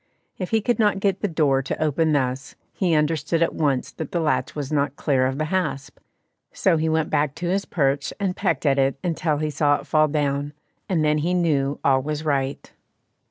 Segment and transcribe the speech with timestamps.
[0.39, 4.11] If he could not get the door to open thus, he understood at once that
[4.11, 5.99] the latch was not clear of the hasp,
[6.51, 9.85] so he went back to his perch and pecked at it until he saw it
[9.85, 10.53] fall down,
[10.89, 12.71] and then he knew all was right.